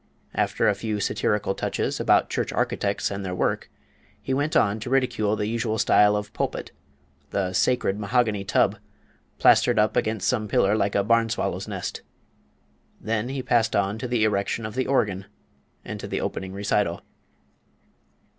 After 0.33 0.67
a 0.67 0.73
few 0.73 0.99
satirical 0.99 1.53
touches 1.53 1.99
about 1.99 2.27
church 2.31 2.51
architects 2.51 3.11
and 3.11 3.23
their 3.23 3.35
work, 3.35 3.69
he 4.19 4.33
went 4.33 4.55
on 4.55 4.79
to 4.79 4.89
ridicule 4.89 5.35
the 5.35 5.45
usual 5.45 5.77
style 5.77 6.15
of 6.15 6.33
pulpit 6.33 6.71
the 7.29 7.53
"sacred 7.53 7.99
mahogany 7.99 8.43
tub" 8.43 8.77
"plastered 9.37 9.77
up 9.77 9.95
against 9.95 10.27
some 10.27 10.47
pillar 10.47 10.75
like 10.75 10.95
a 10.95 11.03
barn 11.03 11.29
swallow's 11.29 11.67
nest." 11.67 12.01
Then 12.99 13.29
he 13.29 13.43
passed 13.43 13.75
on 13.75 13.99
to 13.99 14.07
the 14.07 14.23
erection 14.23 14.65
of 14.65 14.73
the 14.73 14.87
organ, 14.87 15.27
and 15.85 15.99
to 15.99 16.07
the 16.07 16.19
opening 16.19 16.51
recital. 16.51 17.01